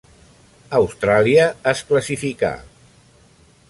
Austràlia 0.77 1.45
es 1.75 1.85
classificà. 1.93 2.55